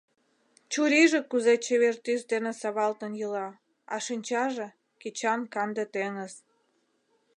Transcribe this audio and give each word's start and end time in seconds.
Чурийже 0.71 1.19
кузе 1.29 1.55
чевер 1.65 1.95
тӱс 2.03 2.21
дене 2.31 2.51
савалтын 2.61 3.13
йӱла, 3.19 3.47
а 3.93 3.95
шинчаже— 4.05 4.67
кечан 5.01 5.41
канде 5.53 5.85
теҥыз. 5.93 6.33